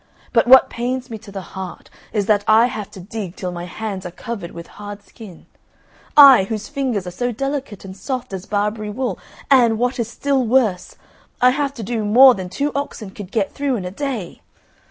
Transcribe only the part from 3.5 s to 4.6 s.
my hands are covered